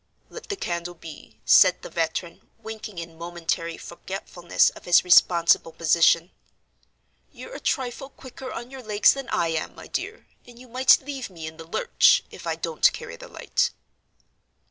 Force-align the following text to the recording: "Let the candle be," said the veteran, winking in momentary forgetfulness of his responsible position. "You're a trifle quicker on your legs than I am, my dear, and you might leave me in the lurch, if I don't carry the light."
"Let 0.31 0.49
the 0.49 0.55
candle 0.55 0.95
be," 0.95 1.39
said 1.45 1.83
the 1.83 1.89
veteran, 1.91 2.49
winking 2.57 2.97
in 2.97 3.19
momentary 3.19 3.77
forgetfulness 3.77 4.71
of 4.71 4.85
his 4.85 5.03
responsible 5.03 5.71
position. 5.73 6.31
"You're 7.31 7.53
a 7.53 7.59
trifle 7.59 8.09
quicker 8.09 8.51
on 8.51 8.71
your 8.71 8.81
legs 8.81 9.13
than 9.13 9.29
I 9.29 9.49
am, 9.49 9.75
my 9.75 9.85
dear, 9.85 10.25
and 10.47 10.57
you 10.57 10.67
might 10.67 11.01
leave 11.03 11.29
me 11.29 11.45
in 11.45 11.57
the 11.57 11.67
lurch, 11.67 12.23
if 12.31 12.47
I 12.47 12.55
don't 12.55 12.91
carry 12.93 13.15
the 13.15 13.27
light." 13.27 13.69